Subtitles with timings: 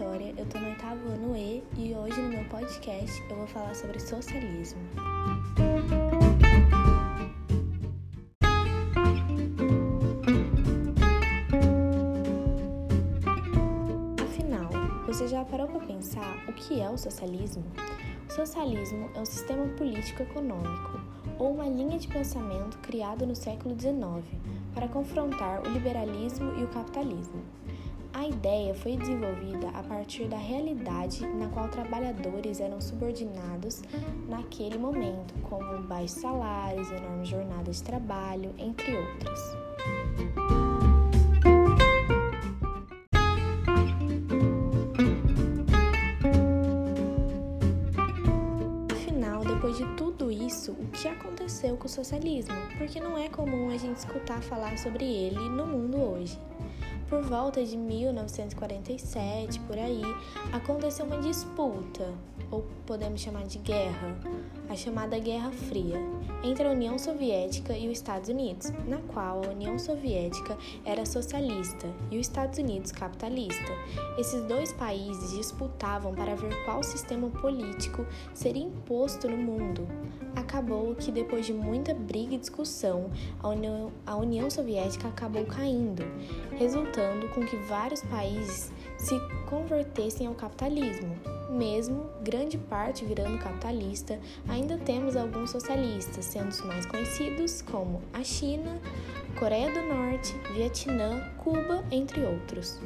[0.00, 3.74] Vitória, eu tô no oitavo ano E e hoje no meu podcast eu vou falar
[3.74, 4.80] sobre socialismo.
[14.22, 14.70] Afinal,
[15.04, 17.62] você já parou para pensar o que é o socialismo?
[18.26, 20.98] O socialismo é um sistema político-econômico
[21.38, 24.24] ou uma linha de pensamento criada no século XIX
[24.74, 27.42] para confrontar o liberalismo e o capitalismo.
[28.20, 33.80] A ideia foi desenvolvida a partir da realidade na qual trabalhadores eram subordinados
[34.28, 39.40] naquele momento, como baixos salários, enormes jornadas de trabalho, entre outras.
[48.92, 52.54] Afinal, depois de tudo isso, o que aconteceu com o socialismo?
[52.76, 56.38] Porque não é comum a gente escutar falar sobre ele no mundo hoje.
[57.10, 60.00] Por volta de 1947, por aí,
[60.52, 62.14] aconteceu uma disputa,
[62.52, 64.16] ou podemos chamar de guerra,
[64.70, 66.00] a chamada Guerra Fria,
[66.44, 71.88] entre a União Soviética e os Estados Unidos, na qual a União Soviética era socialista
[72.08, 73.72] e os Estados Unidos capitalista.
[74.16, 79.88] Esses dois países disputavam para ver qual sistema político seria imposto no mundo.
[80.36, 83.10] Acabou que, depois de muita briga e discussão,
[83.40, 86.04] a União, a União Soviética acabou caindo,
[86.56, 91.16] resultando com que vários países se convertessem ao capitalismo.
[91.50, 98.22] Mesmo grande parte virando capitalista, ainda temos alguns socialistas, sendo os mais conhecidos como a
[98.22, 98.78] China,
[99.38, 102.78] Coreia do Norte, Vietnã, Cuba, entre outros.